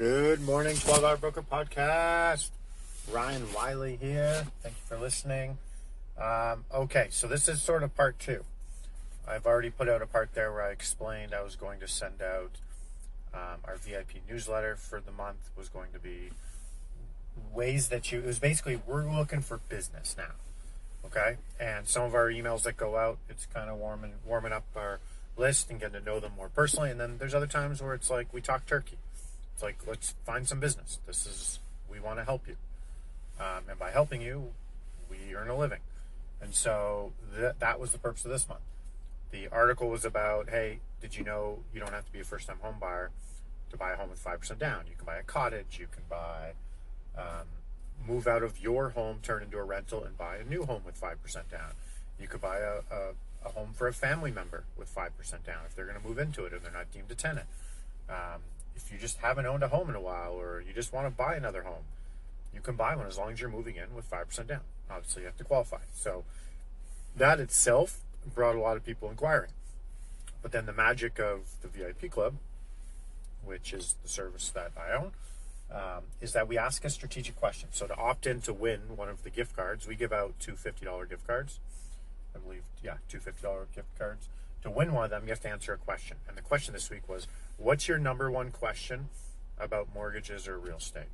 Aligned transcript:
Good 0.00 0.40
morning, 0.40 0.76
12 0.76 1.04
Hour 1.04 1.16
Broker 1.18 1.42
Podcast. 1.42 2.48
Ryan 3.12 3.42
Wiley 3.52 3.98
here. 4.00 4.46
Thank 4.62 4.74
you 4.76 4.82
for 4.86 4.96
listening. 4.96 5.58
Um, 6.18 6.64
okay, 6.72 7.08
so 7.10 7.26
this 7.26 7.50
is 7.50 7.60
sort 7.60 7.82
of 7.82 7.94
part 7.94 8.18
two. 8.18 8.42
I've 9.28 9.44
already 9.44 9.68
put 9.68 9.90
out 9.90 10.00
a 10.00 10.06
part 10.06 10.30
there 10.32 10.50
where 10.52 10.62
I 10.62 10.70
explained 10.70 11.34
I 11.34 11.42
was 11.42 11.54
going 11.54 11.80
to 11.80 11.86
send 11.86 12.22
out 12.22 12.52
um, 13.34 13.60
our 13.64 13.76
VIP 13.76 14.26
newsletter 14.26 14.74
for 14.74 15.02
the 15.02 15.12
month 15.12 15.50
was 15.54 15.68
going 15.68 15.92
to 15.92 15.98
be 15.98 16.30
ways 17.52 17.88
that 17.88 18.10
you 18.10 18.20
it 18.20 18.24
was 18.24 18.38
basically 18.38 18.80
we're 18.86 19.04
looking 19.04 19.42
for 19.42 19.58
business 19.68 20.16
now 20.16 20.32
okay 21.04 21.36
and 21.60 21.86
some 21.86 22.04
of 22.04 22.14
our 22.14 22.28
emails 22.30 22.62
that 22.62 22.76
go 22.76 22.96
out 22.96 23.18
it's 23.28 23.46
kind 23.46 23.68
of 23.68 23.76
warming 23.76 24.12
warming 24.26 24.52
up 24.52 24.64
our 24.74 24.98
list 25.36 25.70
and 25.70 25.78
getting 25.78 26.00
to 26.00 26.04
know 26.04 26.18
them 26.20 26.32
more 26.36 26.48
personally 26.48 26.90
and 26.90 26.98
then 26.98 27.18
there's 27.18 27.34
other 27.34 27.46
times 27.46 27.82
where 27.82 27.94
it's 27.94 28.10
like 28.10 28.32
we 28.32 28.40
talk 28.40 28.66
turkey 28.66 28.96
it's 29.60 29.62
like 29.62 29.86
let's 29.86 30.14
find 30.24 30.48
some 30.48 30.58
business. 30.58 30.98
This 31.06 31.26
is 31.26 31.58
we 31.90 32.00
want 32.00 32.18
to 32.18 32.24
help 32.24 32.48
you. 32.48 32.56
Um, 33.38 33.64
and 33.68 33.78
by 33.78 33.90
helping 33.90 34.22
you 34.22 34.52
we 35.10 35.34
earn 35.34 35.48
a 35.48 35.56
living. 35.56 35.80
And 36.40 36.54
so 36.54 37.12
that 37.36 37.60
that 37.60 37.78
was 37.78 37.92
the 37.92 37.98
purpose 37.98 38.24
of 38.24 38.30
this 38.30 38.48
month. 38.48 38.62
The 39.30 39.48
article 39.48 39.90
was 39.90 40.04
about 40.04 40.48
hey 40.48 40.78
did 41.02 41.16
you 41.16 41.24
know 41.24 41.58
you 41.74 41.80
don't 41.80 41.92
have 41.92 42.06
to 42.06 42.12
be 42.12 42.20
a 42.20 42.24
first 42.24 42.48
time 42.48 42.56
home 42.62 42.76
buyer 42.80 43.10
to 43.70 43.76
buy 43.76 43.92
a 43.92 43.96
home 43.96 44.08
with 44.10 44.24
5% 44.24 44.58
down? 44.58 44.84
You 44.88 44.96
can 44.96 45.04
buy 45.04 45.16
a 45.16 45.22
cottage 45.22 45.78
you 45.78 45.88
can 45.92 46.04
buy 46.08 46.52
um, 47.18 47.46
move 48.08 48.26
out 48.26 48.42
of 48.42 48.58
your 48.60 48.90
home 48.90 49.18
turn 49.22 49.42
into 49.42 49.58
a 49.58 49.64
rental 49.64 50.04
and 50.04 50.16
buy 50.16 50.36
a 50.36 50.44
new 50.44 50.64
home 50.64 50.82
with 50.86 50.98
5% 50.98 51.16
down. 51.50 51.72
You 52.18 52.28
could 52.28 52.40
buy 52.40 52.58
a, 52.58 52.80
a, 52.90 53.12
a 53.44 53.48
home 53.50 53.72
for 53.74 53.88
a 53.88 53.92
family 53.92 54.30
member 54.30 54.64
with 54.78 54.94
5% 54.94 55.10
down 55.44 55.64
if 55.66 55.74
they're 55.74 55.84
going 55.84 56.00
to 56.00 56.06
move 56.06 56.18
into 56.18 56.44
it 56.46 56.54
and 56.54 56.62
they're 56.62 56.72
not 56.72 56.90
deemed 56.92 57.10
a 57.10 57.14
tenant. 57.14 57.46
Um, 58.08 58.40
if 58.76 58.90
you 58.92 58.98
just 58.98 59.18
haven't 59.18 59.46
owned 59.46 59.62
a 59.62 59.68
home 59.68 59.88
in 59.88 59.96
a 59.96 60.00
while 60.00 60.32
or 60.32 60.62
you 60.66 60.72
just 60.72 60.92
want 60.92 61.06
to 61.06 61.10
buy 61.10 61.34
another 61.34 61.62
home 61.62 61.84
you 62.54 62.60
can 62.60 62.76
buy 62.76 62.96
one 62.96 63.06
as 63.06 63.18
long 63.18 63.32
as 63.32 63.40
you're 63.40 63.50
moving 63.50 63.76
in 63.76 63.94
with 63.94 64.10
5% 64.10 64.46
down 64.46 64.60
obviously 64.90 65.22
you 65.22 65.26
have 65.26 65.36
to 65.36 65.44
qualify 65.44 65.78
so 65.94 66.24
that 67.16 67.40
itself 67.40 68.00
brought 68.34 68.56
a 68.56 68.60
lot 68.60 68.76
of 68.76 68.84
people 68.84 69.10
inquiring. 69.10 69.50
But 70.42 70.52
then 70.52 70.66
the 70.66 70.72
magic 70.72 71.18
of 71.18 71.40
the 71.62 71.68
VIP 71.68 72.10
Club, 72.10 72.34
which 73.44 73.72
is 73.72 73.96
the 74.02 74.08
service 74.08 74.50
that 74.50 74.72
I 74.76 74.96
own, 74.96 75.12
um, 75.70 76.04
is 76.20 76.32
that 76.32 76.48
we 76.48 76.58
ask 76.58 76.84
a 76.84 76.90
strategic 76.90 77.36
question. 77.36 77.68
So 77.72 77.86
to 77.86 77.96
opt 77.96 78.26
in 78.26 78.40
to 78.42 78.52
win 78.52 78.96
one 78.96 79.08
of 79.08 79.22
the 79.22 79.30
gift 79.30 79.54
cards, 79.54 79.86
we 79.86 79.94
give 79.94 80.12
out 80.12 80.34
two 80.40 80.52
$50 80.52 81.08
gift 81.08 81.26
cards. 81.26 81.60
I 82.34 82.38
believe, 82.38 82.62
yeah, 82.82 82.96
two 83.08 83.18
$50 83.18 83.66
gift 83.74 83.98
cards. 83.98 84.28
To 84.62 84.70
win 84.70 84.92
one 84.92 85.04
of 85.04 85.10
them, 85.10 85.22
you 85.24 85.30
have 85.30 85.40
to 85.40 85.48
answer 85.48 85.72
a 85.72 85.78
question. 85.78 86.18
And 86.28 86.36
the 86.36 86.42
question 86.42 86.74
this 86.74 86.90
week 86.90 87.08
was, 87.08 87.26
what's 87.56 87.88
your 87.88 87.98
number 87.98 88.30
one 88.30 88.50
question 88.50 89.08
about 89.58 89.88
mortgages 89.94 90.46
or 90.46 90.58
real 90.58 90.76
estate? 90.76 91.04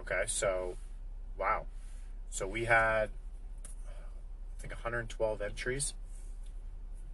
Okay, 0.00 0.24
so, 0.26 0.76
wow. 1.38 1.66
So 2.30 2.46
we 2.48 2.64
had 2.64 3.10
I 3.86 4.60
think 4.60 4.72
112 4.72 5.40
entries 5.40 5.94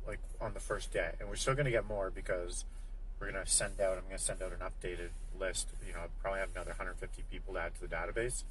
like 0.06 0.19
on 0.41 0.55
the 0.55 0.61
first 0.61 0.93
day 0.93 1.11
and 1.21 1.28
we're 1.28 1.37
still 1.37 1.55
going 1.55 1.67
to 1.67 1.71
get 1.71 1.87
more 1.87 2.11
because 2.11 2.65
we're 3.19 3.31
going 3.31 3.44
to 3.44 3.50
send 3.50 3.81
out 3.81 3.99
i'm 3.99 4.05
going 4.05 4.17
to 4.17 4.23
send 4.23 4.43
out 4.43 4.53
an 4.53 4.61
updated 4.61 5.11
list 5.39 5.69
you 5.87 5.93
know 5.93 6.00
I'll 6.00 6.09
probably 6.23 6.41
have 6.41 6.50
another 6.55 6.71
150 6.71 7.23
people 7.31 7.55
to 7.55 7.61
add 7.61 7.75
to 7.75 7.81
the 7.83 7.94
database 7.94 8.44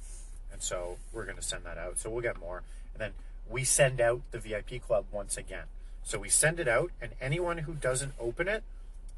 and 0.52 0.62
so 0.62 0.96
we're 1.12 1.24
going 1.24 1.36
to 1.36 1.42
send 1.42 1.64
that 1.64 1.76
out 1.76 1.98
so 1.98 2.08
we'll 2.08 2.22
get 2.22 2.38
more 2.38 2.62
and 2.94 3.00
then 3.00 3.12
we 3.48 3.64
send 3.64 4.00
out 4.00 4.20
the 4.30 4.38
vip 4.38 4.80
club 4.86 5.06
once 5.10 5.36
again 5.36 5.64
so 6.02 6.18
we 6.18 6.28
send 6.28 6.58
it 6.60 6.68
out 6.68 6.90
and 7.00 7.12
anyone 7.20 7.58
who 7.58 7.74
doesn't 7.74 8.12
open 8.18 8.48
it 8.48 8.62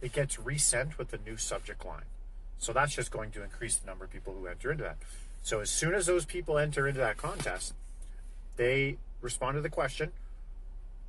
it 0.00 0.12
gets 0.12 0.38
resent 0.38 0.98
with 0.98 1.12
a 1.12 1.18
new 1.28 1.36
subject 1.36 1.84
line 1.84 2.04
so 2.58 2.72
that's 2.72 2.94
just 2.94 3.10
going 3.10 3.30
to 3.30 3.42
increase 3.42 3.76
the 3.76 3.86
number 3.86 4.04
of 4.04 4.12
people 4.12 4.34
who 4.34 4.46
enter 4.46 4.70
into 4.70 4.84
that 4.84 4.96
so 5.42 5.60
as 5.60 5.70
soon 5.70 5.94
as 5.94 6.06
those 6.06 6.24
people 6.24 6.58
enter 6.58 6.86
into 6.86 7.00
that 7.00 7.16
contest 7.16 7.74
they 8.56 8.96
respond 9.20 9.56
to 9.56 9.60
the 9.60 9.70
question, 9.70 10.12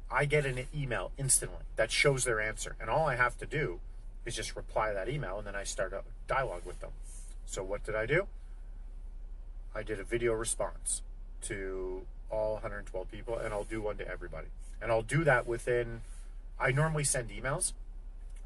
I 0.09 0.25
get 0.25 0.45
an 0.45 0.67
email 0.75 1.11
instantly 1.17 1.65
that 1.75 1.91
shows 1.91 2.23
their 2.23 2.39
answer. 2.39 2.75
And 2.79 2.89
all 2.89 3.07
I 3.07 3.15
have 3.15 3.37
to 3.39 3.45
do 3.45 3.79
is 4.25 4.35
just 4.35 4.55
reply 4.55 4.93
that 4.93 5.09
email 5.09 5.39
and 5.39 5.47
then 5.47 5.55
I 5.55 5.63
start 5.63 5.91
a 5.91 6.03
dialogue 6.27 6.61
with 6.65 6.79
them. 6.79 6.91
So 7.45 7.63
what 7.63 7.83
did 7.83 7.95
I 7.95 8.05
do? 8.05 8.27
I 9.75 9.83
did 9.83 9.99
a 9.99 10.03
video 10.03 10.33
response 10.33 11.01
to 11.43 12.03
all 12.29 12.53
112 12.53 13.11
people 13.11 13.37
and 13.37 13.53
I'll 13.53 13.63
do 13.63 13.81
one 13.81 13.97
to 13.97 14.07
everybody. 14.07 14.47
And 14.81 14.91
I'll 14.91 15.01
do 15.01 15.23
that 15.23 15.47
within 15.47 16.01
I 16.59 16.71
normally 16.71 17.03
send 17.03 17.29
emails, 17.29 17.73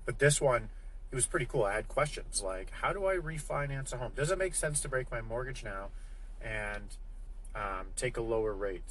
but 0.06 0.20
this 0.20 0.40
one 0.42 0.70
it 1.10 1.16
was 1.16 1.26
pretty 1.26 1.46
cool. 1.46 1.64
I 1.64 1.74
had 1.74 1.88
questions 1.88 2.42
like 2.42 2.72
how 2.82 2.94
do 2.94 3.06
I 3.06 3.16
refinance 3.16 3.94
a 3.94 3.98
home? 3.98 4.12
Does 4.16 4.32
it 4.32 4.38
make 4.38 4.56
sense 4.56 4.82
to 4.82 4.90
break 4.90 5.12
my 5.12 5.22
mortgage 5.22 5.64
now 5.64 5.88
and 6.42 6.96
um, 7.56 7.88
take 7.96 8.18
a 8.18 8.22
lower 8.22 8.54
rate? 8.54 8.84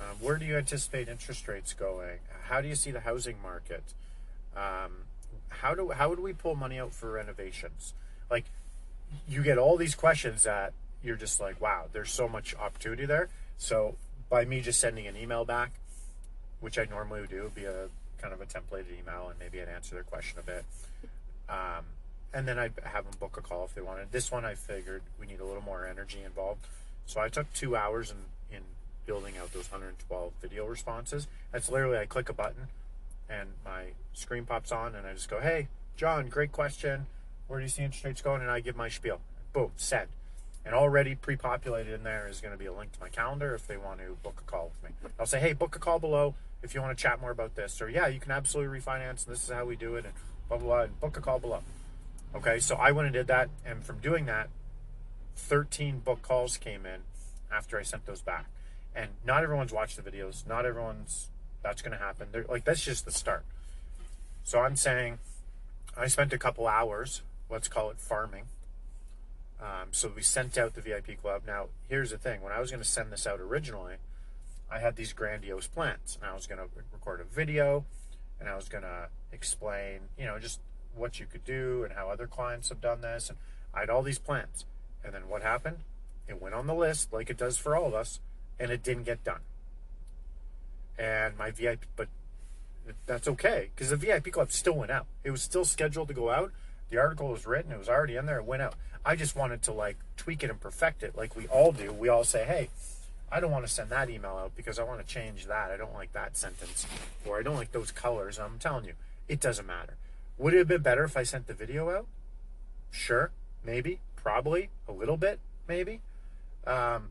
Um, 0.00 0.16
where 0.20 0.36
do 0.36 0.44
you 0.44 0.56
anticipate 0.56 1.08
interest 1.08 1.46
rates 1.46 1.72
going? 1.72 2.18
How 2.48 2.60
do 2.60 2.68
you 2.68 2.74
see 2.74 2.90
the 2.90 3.00
housing 3.00 3.40
market? 3.40 3.82
Um, 4.56 5.04
how 5.48 5.74
do 5.74 5.90
how 5.90 6.08
would 6.08 6.20
we 6.20 6.32
pull 6.32 6.54
money 6.54 6.78
out 6.78 6.92
for 6.92 7.12
renovations? 7.12 7.94
Like, 8.30 8.44
you 9.28 9.42
get 9.42 9.58
all 9.58 9.76
these 9.76 9.94
questions 9.94 10.42
that 10.44 10.72
you're 11.02 11.16
just 11.16 11.40
like, 11.40 11.60
wow, 11.60 11.86
there's 11.92 12.10
so 12.10 12.28
much 12.28 12.54
opportunity 12.56 13.06
there. 13.06 13.28
So 13.58 13.96
by 14.28 14.44
me 14.44 14.60
just 14.60 14.80
sending 14.80 15.06
an 15.06 15.16
email 15.16 15.44
back, 15.44 15.72
which 16.60 16.78
I 16.78 16.84
normally 16.84 17.20
would 17.20 17.30
do, 17.30 17.50
be 17.54 17.64
a 17.64 17.88
kind 18.20 18.32
of 18.32 18.40
a 18.40 18.46
templated 18.46 18.98
email, 18.98 19.28
and 19.28 19.38
maybe 19.38 19.60
I'd 19.60 19.68
answer 19.68 19.94
their 19.94 20.04
question 20.04 20.38
a 20.38 20.42
bit. 20.42 20.64
Um, 21.48 21.84
and 22.32 22.48
then 22.48 22.58
I'd 22.58 22.72
have 22.84 23.04
them 23.04 23.14
book 23.20 23.36
a 23.36 23.40
call 23.40 23.64
if 23.64 23.74
they 23.74 23.82
wanted. 23.82 24.10
This 24.10 24.32
one 24.32 24.44
I 24.44 24.54
figured 24.54 25.02
we 25.20 25.26
need 25.26 25.40
a 25.40 25.44
little 25.44 25.62
more 25.62 25.86
energy 25.86 26.18
involved, 26.24 26.66
so 27.06 27.20
I 27.20 27.28
took 27.28 27.52
two 27.52 27.76
hours 27.76 28.10
in, 28.10 28.56
in 28.56 28.62
building 29.06 29.34
out 29.40 29.52
those 29.52 29.70
112 29.70 30.32
video 30.40 30.66
responses. 30.66 31.26
That's 31.52 31.70
literally 31.70 31.98
I 31.98 32.06
click 32.06 32.28
a 32.28 32.32
button 32.32 32.68
and 33.28 33.50
my 33.64 33.88
screen 34.12 34.44
pops 34.44 34.72
on 34.72 34.94
and 34.94 35.06
I 35.06 35.12
just 35.12 35.28
go, 35.28 35.40
hey, 35.40 35.68
John, 35.96 36.28
great 36.28 36.52
question. 36.52 37.06
Where 37.46 37.58
do 37.58 37.64
you 37.64 37.68
see 37.68 37.82
interest 37.82 38.04
rates 38.04 38.22
going? 38.22 38.42
And 38.42 38.50
I 38.50 38.60
give 38.60 38.76
my 38.76 38.88
spiel. 38.88 39.20
Boom, 39.52 39.70
send. 39.76 40.08
And 40.64 40.74
already 40.74 41.14
pre 41.14 41.36
populated 41.36 41.94
in 41.94 42.04
there 42.04 42.26
is 42.28 42.40
going 42.40 42.52
to 42.52 42.58
be 42.58 42.66
a 42.66 42.72
link 42.72 42.92
to 42.92 43.00
my 43.00 43.08
calendar 43.08 43.54
if 43.54 43.66
they 43.66 43.76
want 43.76 44.00
to 44.00 44.16
book 44.22 44.42
a 44.46 44.50
call 44.50 44.72
with 44.72 44.90
me. 44.90 45.10
I'll 45.20 45.26
say, 45.26 45.40
hey, 45.40 45.52
book 45.52 45.76
a 45.76 45.78
call 45.78 45.98
below 45.98 46.34
if 46.62 46.74
you 46.74 46.80
want 46.80 46.96
to 46.96 47.02
chat 47.02 47.20
more 47.20 47.30
about 47.30 47.54
this. 47.54 47.82
Or, 47.82 47.88
yeah, 47.88 48.08
you 48.08 48.18
can 48.18 48.32
absolutely 48.32 48.78
refinance 48.78 49.26
and 49.26 49.34
this 49.34 49.44
is 49.44 49.50
how 49.50 49.66
we 49.66 49.76
do 49.76 49.96
it 49.96 50.04
and 50.04 50.14
blah, 50.48 50.56
blah, 50.56 50.66
blah. 50.66 50.82
And 50.82 51.00
book 51.00 51.16
a 51.16 51.20
call 51.20 51.38
below. 51.38 51.60
Okay, 52.34 52.58
so 52.58 52.76
I 52.76 52.92
went 52.92 53.06
and 53.06 53.12
did 53.12 53.26
that. 53.26 53.50
And 53.66 53.84
from 53.84 53.98
doing 53.98 54.24
that, 54.26 54.48
13 55.36 56.00
book 56.00 56.22
calls 56.22 56.56
came 56.56 56.86
in 56.86 57.00
after 57.52 57.78
I 57.78 57.82
sent 57.82 58.06
those 58.06 58.22
back 58.22 58.46
and 58.94 59.10
not 59.26 59.42
everyone's 59.42 59.72
watched 59.72 60.02
the 60.02 60.08
videos. 60.08 60.46
Not 60.46 60.64
everyone's 60.64 61.28
that's 61.62 61.82
going 61.82 61.96
to 61.96 62.02
happen. 62.02 62.28
They're, 62.30 62.44
like 62.44 62.64
that's 62.64 62.84
just 62.84 63.04
the 63.04 63.10
start. 63.10 63.44
So 64.44 64.60
I'm 64.60 64.76
saying 64.76 65.18
I 65.96 66.06
spent 66.06 66.32
a 66.32 66.38
couple 66.38 66.66
hours, 66.66 67.22
let's 67.50 67.68
call 67.68 67.90
it 67.90 67.98
farming. 67.98 68.44
Um, 69.64 69.88
so 69.92 70.12
we 70.14 70.20
sent 70.20 70.58
out 70.58 70.74
the 70.74 70.82
VIP 70.82 71.20
club. 71.22 71.42
Now 71.46 71.68
here's 71.88 72.10
the 72.10 72.18
thing: 72.18 72.42
when 72.42 72.52
I 72.52 72.60
was 72.60 72.70
going 72.70 72.82
to 72.82 72.88
send 72.88 73.10
this 73.10 73.26
out 73.26 73.40
originally, 73.40 73.94
I 74.70 74.78
had 74.78 74.96
these 74.96 75.12
grandiose 75.12 75.66
plans, 75.66 76.18
and 76.20 76.30
I 76.30 76.34
was 76.34 76.46
going 76.46 76.58
to 76.58 76.68
record 76.92 77.20
a 77.20 77.24
video, 77.24 77.84
and 78.38 78.48
I 78.48 78.56
was 78.56 78.68
going 78.68 78.84
to 78.84 79.08
explain, 79.32 80.00
you 80.18 80.26
know, 80.26 80.38
just 80.38 80.60
what 80.94 81.18
you 81.18 81.26
could 81.26 81.44
do 81.44 81.82
and 81.84 81.94
how 81.94 82.10
other 82.10 82.26
clients 82.26 82.68
have 82.68 82.80
done 82.80 83.00
this, 83.00 83.30
and 83.30 83.38
I 83.72 83.80
had 83.80 83.90
all 83.90 84.02
these 84.02 84.18
plans. 84.18 84.66
And 85.02 85.14
then 85.14 85.28
what 85.28 85.42
happened? 85.42 85.78
It 86.28 86.40
went 86.40 86.54
on 86.54 86.66
the 86.66 86.74
list, 86.74 87.12
like 87.12 87.30
it 87.30 87.36
does 87.36 87.56
for 87.56 87.76
all 87.76 87.86
of 87.86 87.94
us 87.94 88.20
and 88.58 88.70
it 88.70 88.82
didn't 88.82 89.04
get 89.04 89.24
done. 89.24 89.40
And 90.98 91.36
my 91.36 91.50
VIP, 91.50 91.86
but 91.96 92.08
that's 93.06 93.26
okay 93.26 93.70
because 93.74 93.90
the 93.90 93.96
VIP 93.96 94.30
club 94.32 94.52
still 94.52 94.74
went 94.74 94.90
out. 94.90 95.06
It 95.24 95.30
was 95.30 95.42
still 95.42 95.64
scheduled 95.64 96.08
to 96.08 96.14
go 96.14 96.30
out. 96.30 96.52
The 96.94 97.00
article 97.00 97.30
was 97.30 97.44
written, 97.44 97.72
it 97.72 97.78
was 97.78 97.88
already 97.88 98.14
in 98.14 98.24
there, 98.24 98.38
it 98.38 98.44
went 98.44 98.62
out. 98.62 98.76
I 99.04 99.16
just 99.16 99.34
wanted 99.34 99.62
to 99.62 99.72
like 99.72 99.96
tweak 100.16 100.44
it 100.44 100.50
and 100.50 100.60
perfect 100.60 101.02
it 101.02 101.16
like 101.16 101.34
we 101.34 101.48
all 101.48 101.72
do. 101.72 101.92
We 101.92 102.08
all 102.08 102.22
say, 102.22 102.44
hey, 102.44 102.70
I 103.32 103.40
don't 103.40 103.50
want 103.50 103.66
to 103.66 103.72
send 103.72 103.90
that 103.90 104.08
email 104.08 104.36
out 104.36 104.52
because 104.54 104.78
I 104.78 104.84
want 104.84 105.04
to 105.04 105.04
change 105.12 105.46
that. 105.46 105.72
I 105.72 105.76
don't 105.76 105.92
like 105.92 106.12
that 106.12 106.36
sentence 106.36 106.86
or 107.26 107.36
I 107.36 107.42
don't 107.42 107.56
like 107.56 107.72
those 107.72 107.90
colors. 107.90 108.38
I'm 108.38 108.60
telling 108.60 108.84
you, 108.84 108.92
it 109.26 109.40
doesn't 109.40 109.66
matter. 109.66 109.96
Would 110.38 110.54
it 110.54 110.58
have 110.58 110.68
been 110.68 110.82
better 110.82 111.02
if 111.02 111.16
I 111.16 111.24
sent 111.24 111.48
the 111.48 111.52
video 111.52 111.90
out? 111.90 112.06
Sure. 112.92 113.32
maybe, 113.64 113.98
probably 114.14 114.70
a 114.86 114.92
little 114.92 115.16
bit, 115.16 115.40
maybe. 115.66 116.00
Um, 116.64 117.10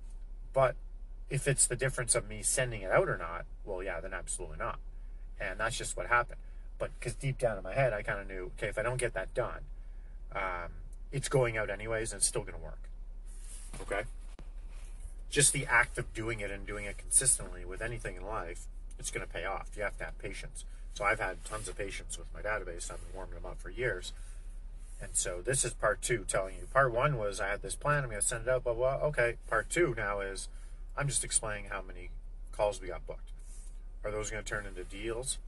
but 0.53 0.75
if 1.30 1.45
it's 1.45 1.68
the 1.68 1.75
difference 1.75 2.15
of 2.15 2.30
me 2.30 2.41
sending 2.41 2.83
it 2.83 2.91
out 2.91 3.09
or 3.09 3.18
not, 3.18 3.44
well, 3.65 3.83
yeah, 3.83 4.00
then 4.00 4.13
absolutely 4.13 4.59
not. 4.59 4.80
And 5.41 5.59
that's 5.59 5.77
just 5.77 5.97
what 5.97 6.07
happened. 6.07 6.39
But 6.80 6.91
because 6.97 7.15
deep 7.15 7.38
down 7.38 7.57
in 7.57 7.63
my 7.63 7.74
head, 7.74 7.91
I 7.91 8.01
kind 8.01 8.21
of 8.21 8.30
knew, 8.30 8.51
okay, 8.57 8.68
if 8.68 8.77
I 8.77 8.81
don't 8.81 8.97
get 8.97 9.13
that 9.13 9.33
done, 9.33 9.59
um, 10.35 10.71
it's 11.12 11.30
going 11.30 11.57
out 11.57 11.69
anyways 11.69 12.12
and 12.12 12.19
it's 12.19 12.27
still 12.27 12.41
going 12.41 12.56
to 12.56 12.63
work. 12.63 12.80
Okay? 13.81 14.03
Just 15.30 15.53
the 15.53 15.65
act 15.65 15.97
of 15.97 16.13
doing 16.13 16.39
it 16.39 16.51
and 16.51 16.65
doing 16.65 16.85
it 16.85 16.97
consistently 16.97 17.65
with 17.65 17.81
anything 17.81 18.15
in 18.15 18.25
life, 18.25 18.65
it's 19.00 19.12
going 19.12 19.25
to 19.25 19.31
pay 19.31 19.45
off. 19.45 19.69
You 19.75 19.83
have 19.83 19.97
to 19.97 20.06
have 20.06 20.18
patience. 20.19 20.65
So 20.94 21.06
I've 21.06 21.19
had 21.19 21.44
tons 21.45 21.68
of 21.68 21.77
patience 21.77 22.18
with 22.18 22.27
my 22.33 22.41
database. 22.41 22.91
I've 22.91 23.00
been 23.00 23.15
warming 23.15 23.35
them 23.35 23.45
up 23.45 23.59
for 23.59 23.69
years. 23.69 24.13
And 25.01 25.12
so 25.13 25.41
this 25.44 25.65
is 25.65 25.74
part 25.74 26.01
two 26.01 26.24
telling 26.27 26.56
you. 26.56 26.68
Part 26.71 26.94
one 26.94 27.18
was 27.18 27.39
I 27.39 27.50
had 27.50 27.62
this 27.62 27.75
plan, 27.75 28.03
I'm 28.03 28.09
going 28.09 28.21
to 28.21 28.27
send 28.27 28.44
it 28.44 28.50
out, 28.50 28.63
blah, 28.63 28.74
blah. 28.74 29.00
Okay. 29.03 29.38
Part 29.50 29.69
two 29.69 29.94
now 29.97 30.19
is 30.19 30.47
I'm 30.95 31.07
just 31.07 31.24
explaining 31.24 31.65
how 31.69 31.81
many 31.81 32.09
calls 32.51 32.80
we 32.80 32.88
got 32.88 33.06
booked. 33.06 33.31
Are 34.03 34.12
those 34.12 34.30
going 34.30 34.44
to 34.44 34.50
turn 34.50 34.65
into 34.65 34.83
deals? 34.83 35.39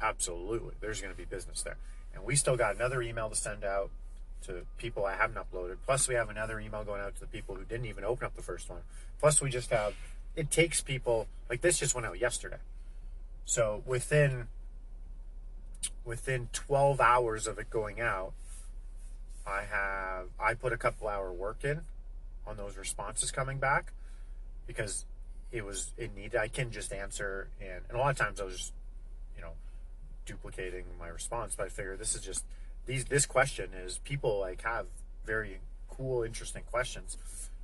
Absolutely. 0.00 0.74
There's 0.80 1.00
going 1.00 1.12
to 1.12 1.16
be 1.16 1.24
business 1.24 1.62
there. 1.62 1.76
And 2.14 2.24
we 2.24 2.34
still 2.36 2.56
got 2.56 2.74
another 2.74 3.02
email 3.02 3.28
to 3.28 3.36
send 3.36 3.64
out 3.64 3.90
to 4.46 4.66
people 4.76 5.04
I 5.04 5.14
haven't 5.14 5.36
uploaded. 5.36 5.76
Plus, 5.84 6.08
we 6.08 6.14
have 6.14 6.30
another 6.30 6.60
email 6.60 6.84
going 6.84 7.00
out 7.00 7.14
to 7.14 7.20
the 7.20 7.26
people 7.26 7.54
who 7.54 7.64
didn't 7.64 7.86
even 7.86 8.04
open 8.04 8.26
up 8.26 8.36
the 8.36 8.42
first 8.42 8.68
one. 8.68 8.80
Plus, 9.20 9.40
we 9.40 9.50
just 9.50 9.70
have, 9.70 9.94
it 10.36 10.50
takes 10.50 10.80
people, 10.80 11.26
like 11.48 11.60
this 11.60 11.78
just 11.78 11.94
went 11.94 12.06
out 12.06 12.18
yesterday. 12.18 12.58
So 13.44 13.82
within, 13.86 14.48
within 16.04 16.48
12 16.52 17.00
hours 17.00 17.46
of 17.46 17.58
it 17.58 17.70
going 17.70 18.00
out, 18.00 18.32
I 19.46 19.62
have, 19.62 20.28
I 20.40 20.54
put 20.54 20.72
a 20.72 20.76
couple 20.76 21.08
hour 21.08 21.32
work 21.32 21.64
in 21.64 21.82
on 22.46 22.56
those 22.56 22.76
responses 22.76 23.30
coming 23.30 23.58
back 23.58 23.92
because 24.66 25.04
it 25.52 25.64
was, 25.64 25.92
it 25.98 26.14
needed, 26.16 26.36
I 26.36 26.48
can 26.48 26.70
just 26.70 26.92
answer 26.92 27.48
and, 27.60 27.82
and 27.88 27.98
a 27.98 28.00
lot 28.00 28.10
of 28.10 28.16
times 28.16 28.40
I 28.40 28.44
was 28.44 28.56
just, 28.56 28.72
you 29.36 29.42
know, 29.42 29.52
duplicating 30.24 30.84
my 30.98 31.08
response, 31.08 31.54
but 31.54 31.66
I 31.66 31.68
figure 31.68 31.96
this 31.96 32.14
is 32.14 32.22
just, 32.22 32.44
these 32.86 33.04
this 33.06 33.26
question 33.26 33.70
is 33.74 33.98
people 33.98 34.38
like 34.38 34.62
have 34.62 34.86
very 35.24 35.58
cool, 35.88 36.22
interesting 36.22 36.62
questions 36.70 37.16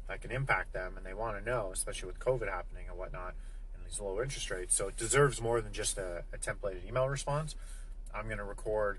that 0.09 0.21
can 0.21 0.31
impact 0.31 0.73
them, 0.73 0.95
and 0.97 1.05
they 1.05 1.15
want 1.15 1.39
to 1.39 1.45
know, 1.45 1.71
especially 1.73 2.09
with 2.09 2.19
COVID 2.19 2.49
happening 2.49 2.85
and 2.89 2.99
whatnot, 2.99 3.35
and 3.75 3.85
these 3.87 4.01
low 4.01 4.21
interest 4.21 4.51
rates. 4.51 4.75
So 4.75 4.89
it 4.89 4.97
deserves 4.97 5.41
more 5.41 5.61
than 5.61 5.73
just 5.73 5.99
a, 5.99 6.25
a 6.33 6.39
templated 6.39 6.87
email 6.89 7.09
response. 7.09 7.55
I'm 8.15 8.27
going 8.27 8.39
to 8.39 8.45
record, 8.45 8.99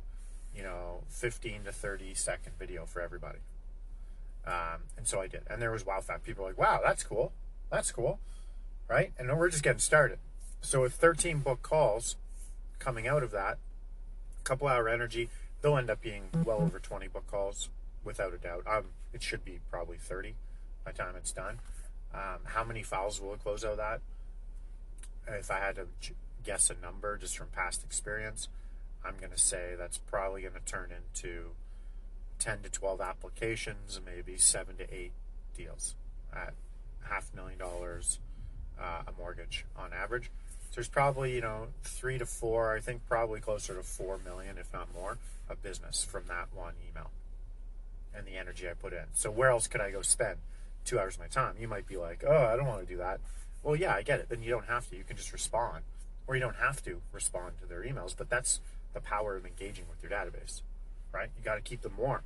you 0.56 0.64
know, 0.64 1.04
15 1.10 1.66
to 1.66 1.72
30 1.72 2.14
second 2.14 2.54
video 2.58 2.86
for 2.86 3.02
everybody. 3.02 3.40
Um, 4.46 4.84
and 4.98 5.08
so 5.08 5.22
I 5.22 5.28
did, 5.28 5.42
and 5.50 5.62
there 5.62 5.72
was 5.72 5.86
wow 5.86 6.02
fact. 6.02 6.24
People 6.24 6.46
like, 6.46 6.58
"Wow, 6.58 6.80
that's 6.84 7.04
cool, 7.04 7.32
that's 7.70 7.92
cool," 7.92 8.20
right? 8.88 9.12
And 9.20 9.38
we're 9.38 9.50
just 9.50 9.64
getting 9.64 9.80
started. 9.80 10.18
So 10.62 10.82
with 10.82 10.94
13 10.94 11.40
book 11.40 11.62
calls 11.62 12.16
coming 12.80 13.08
out 13.08 13.22
of 13.22 13.32
that, 13.32 13.58
a 14.40 14.44
couple 14.44 14.68
hour 14.68 14.90
energy, 14.90 15.30
they'll 15.62 15.78
end 15.78 15.90
up 15.90 16.02
being 16.02 16.24
well 16.46 16.62
over 16.62 16.80
20 16.80 17.08
book 17.08 17.28
calls 17.28 17.70
without 18.04 18.34
a 18.34 18.38
doubt. 18.38 18.64
Um, 18.68 18.86
it 19.14 19.22
should 19.22 19.46
be 19.46 19.60
probably 19.70 19.98
30 19.98 20.36
by 20.84 20.92
the 20.92 20.98
time 20.98 21.16
it's 21.16 21.32
done. 21.32 21.60
Um, 22.14 22.40
how 22.46 22.64
many 22.64 22.84
files 22.84 23.22
will 23.22 23.34
it 23.34 23.42
close 23.42 23.64
out 23.64 23.72
of 23.72 23.78
that? 23.78 24.02
If 25.28 25.52
I 25.52 25.60
had 25.60 25.76
to 25.76 25.88
guess 26.44 26.70
a 26.70 26.76
number 26.82 27.18
just 27.18 27.38
from 27.38 27.48
past 27.48 27.84
experience, 27.84 28.50
I'm 29.06 29.16
going 29.18 29.32
to 29.32 29.40
say 29.40 29.76
that's 29.78 29.98
probably 29.98 30.42
going 30.42 30.54
to 30.54 30.60
turn 30.72 30.90
into 30.92 31.52
10 32.40 32.64
to 32.64 32.70
12 32.70 33.02
applications, 33.02 34.00
maybe 34.04 34.38
seven 34.38 34.76
to 34.78 34.94
eight 34.94 35.12
deals 35.56 35.96
at 36.34 36.54
half 37.04 37.34
million 37.36 37.60
dollars 37.60 38.20
uh, 38.80 39.04
a 39.08 39.12
mortgage 39.18 39.66
on 39.76 39.92
average. 39.94 40.32
There's 40.74 40.88
probably, 40.88 41.36
you 41.36 41.42
know, 41.42 41.68
three 41.84 42.18
to 42.18 42.26
four, 42.26 42.76
I 42.76 42.80
think 42.80 43.02
probably 43.08 43.40
closer 43.40 43.76
to 43.76 43.84
four 43.84 44.18
million, 44.24 44.58
if 44.58 44.72
not 44.74 44.88
more, 44.94 45.18
of 45.50 45.62
business 45.62 46.04
from 46.04 46.24
that 46.28 46.48
one 46.54 46.74
email 46.90 47.12
and 48.16 48.26
the 48.26 48.38
energy 48.38 48.70
I 48.70 48.74
put 48.74 48.94
in. 48.94 49.06
So 49.14 49.30
where 49.32 49.50
else 49.50 49.68
could 49.68 49.82
I 49.82 49.92
go 49.92 50.02
spend 50.02 50.38
two 50.86 51.00
hours 51.00 51.16
of 51.16 51.22
my 51.22 51.28
time? 51.28 51.56
You 51.60 51.68
might 51.68 51.88
be 51.88 51.98
like, 51.98 52.24
oh, 52.28 52.46
I 52.46 52.56
don't 52.56 52.68
want 52.68 52.82
to 52.82 52.88
do 52.88 52.98
that. 52.98 53.20
Well, 53.64 53.76
yeah, 53.76 53.94
I 53.94 54.02
get 54.02 54.20
it. 54.20 54.30
Then 54.30 54.42
you 54.42 54.50
don't 54.50 54.66
have 54.66 54.90
to. 54.90 54.96
You 54.96 55.04
can 55.04 55.18
just 55.18 55.34
respond, 55.34 55.84
or 56.28 56.36
you 56.36 56.42
don't 56.42 56.56
have 56.56 56.84
to 56.86 57.02
respond 57.12 57.54
to 57.62 57.68
their 57.68 57.84
emails. 57.84 58.16
But 58.18 58.30
that's 58.30 58.60
the 58.94 59.02
power 59.02 59.36
of 59.36 59.46
engaging 59.46 59.86
with 59.90 60.02
your 60.02 60.18
database, 60.18 60.62
right? 61.14 61.30
You 61.38 61.44
got 61.44 61.56
to 61.56 61.62
keep 61.62 61.82
them 61.82 61.94
warm. 61.98 62.22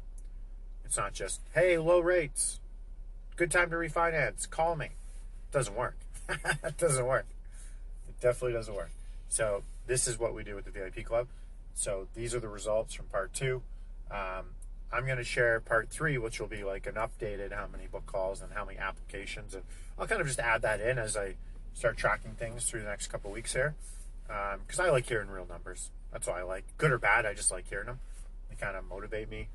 It's 0.86 0.98
not 0.98 1.14
just, 1.14 1.42
hey, 1.54 1.78
low 1.78 2.00
rates, 2.00 2.60
good 3.36 3.52
time 3.52 3.70
to 3.72 3.76
refinance, 3.76 4.50
call 4.50 4.76
me. 4.76 4.90
Doesn't 5.52 5.76
work. 5.76 5.98
it 6.30 6.78
doesn't 6.78 7.06
work. 7.06 7.26
It 8.20 8.22
definitely 8.22 8.54
doesn't 8.54 8.74
work. 8.74 8.92
So 9.30 9.64
this 9.88 10.08
is 10.08 10.20
what 10.20 10.34
we 10.34 10.44
do 10.44 10.56
with 10.56 10.66
the 10.66 10.72
VIP 10.72 11.06
Club. 11.06 11.28
So 11.74 12.08
these 12.16 12.34
are 12.34 12.40
the 12.40 12.48
results 12.48 12.94
from 12.94 13.08
part 13.08 13.34
two. 13.34 13.62
Um, 14.10 14.46
I'm 14.92 15.06
going 15.06 15.18
to 15.18 15.24
share 15.24 15.60
part 15.60 15.90
three, 15.90 16.18
which 16.18 16.40
will 16.40 16.48
be 16.48 16.64
like 16.64 16.88
an 16.88 16.96
updated 16.96 17.52
how 17.52 17.68
many 17.72 17.88
book 17.88 18.06
calls 18.06 18.42
and 18.42 18.54
how 18.54 18.64
many 18.66 18.78
applications, 18.78 19.54
and 19.54 19.64
I'll 20.00 20.08
kind 20.08 20.22
of 20.22 20.28
just 20.28 20.40
add 20.40 20.62
that 20.62 20.80
in 20.80 20.98
as 20.98 21.18
I 21.18 21.36
start 21.74 21.98
tracking 21.98 22.32
things 22.32 22.64
through 22.64 22.82
the 22.82 22.88
next 22.88 23.08
couple 23.08 23.32
weeks 23.32 23.54
here, 23.54 23.76
because 24.28 24.80
um, 24.80 24.86
I 24.86 24.90
like 24.90 25.08
hearing 25.08 25.30
real 25.30 25.48
numbers. 25.48 25.90
That's 26.14 26.28
all 26.28 26.36
I 26.36 26.44
like, 26.44 26.64
good 26.78 26.92
or 26.92 26.98
bad. 26.98 27.26
I 27.26 27.34
just 27.34 27.52
like 27.52 27.68
hearing 27.68 27.88
them. 27.88 28.00
They 28.50 28.56
kind 28.56 28.78
of 28.78 28.86
motivate 28.88 29.30
me, 29.30 29.50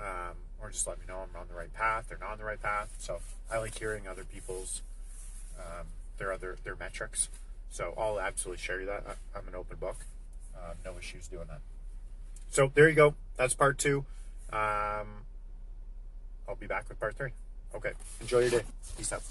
um, 0.00 0.36
or 0.60 0.70
just 0.70 0.86
let 0.86 0.98
me 0.98 1.04
know 1.06 1.18
I'm 1.18 1.38
on 1.38 1.48
the 1.48 1.54
right 1.54 1.72
path 1.72 2.10
or 2.10 2.16
not 2.18 2.32
on 2.32 2.38
the 2.38 2.44
right 2.44 2.62
path. 2.62 2.88
So 2.98 3.18
I 3.52 3.58
like 3.58 3.78
hearing 3.78 4.08
other 4.08 4.24
people's 4.24 4.80
um, 5.58 5.86
their 6.16 6.32
other 6.32 6.56
their 6.64 6.76
metrics. 6.76 7.28
So 7.70 7.94
I'll 7.96 8.20
absolutely 8.20 8.60
share 8.62 8.80
you 8.80 8.86
that. 8.86 9.04
I'm 9.34 9.46
an 9.48 9.54
open 9.54 9.76
book. 9.76 9.96
Uh, 10.56 10.74
no 10.84 10.98
issues 10.98 11.28
doing 11.28 11.46
that. 11.48 11.60
So 12.50 12.70
there 12.74 12.88
you 12.88 12.94
go. 12.94 13.14
That's 13.36 13.54
part 13.54 13.78
two. 13.78 14.04
Um, 14.52 15.24
I'll 16.48 16.56
be 16.58 16.66
back 16.66 16.88
with 16.88 16.98
part 16.98 17.16
three. 17.16 17.30
Okay. 17.74 17.92
Enjoy 18.20 18.40
your 18.40 18.50
day. 18.50 18.62
Peace 18.96 19.12
out. 19.12 19.22